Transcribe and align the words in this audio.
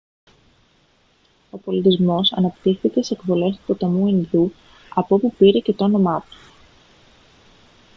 ο 1.49 1.57
πολιτισμός 1.57 2.33
αναπτύχθηκε 2.33 3.01
στις 3.01 3.11
εκβολές 3.17 3.55
του 3.55 3.61
ποταμού 3.65 4.07
ινδού 4.07 4.53
από 4.93 5.15
όπου 5.15 5.33
πήρε 5.35 5.59
και 5.59 5.73
το 5.73 5.83
όνομά 5.83 6.25
του 6.29 6.37